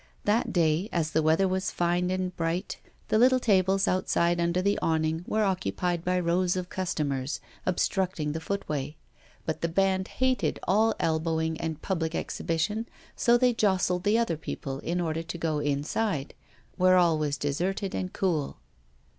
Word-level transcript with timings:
That 0.23 0.51
day, 0.51 0.89
as 0.91 1.11
the 1.11 1.21
weather 1.21 1.47
was 1.47 1.69
fine 1.69 2.09
and 2.09 2.35
bright, 2.35 2.79
the 3.09 3.19
little 3.19 3.39
tables 3.39 3.87
outside 3.87 4.39
under 4.41 4.59
the 4.59 4.79
awning 4.81 5.23
were 5.27 5.43
occupied 5.43 6.03
by 6.03 6.19
rows 6.19 6.55
of 6.55 6.69
customers, 6.71 7.39
obstructing 7.67 8.31
the 8.31 8.39
footway. 8.41 8.95
But 9.45 9.61
the 9.61 9.67
band 9.67 10.07
hated 10.07 10.59
all 10.63 10.95
elbowing 10.99 11.61
and 11.61 11.83
public 11.83 12.15
exhibition, 12.15 12.87
so 13.15 13.37
they 13.37 13.53
jostled 13.53 14.03
the 14.03 14.17
other 14.17 14.37
people 14.37 14.79
in 14.79 14.99
order 14.99 15.21
to 15.21 15.37
go 15.37 15.59
inside, 15.59 16.33
where 16.77 16.97
all 16.97 17.19
was 17.19 17.37
deserted 17.37 17.93
and 17.93 18.11
cool. 18.11 18.57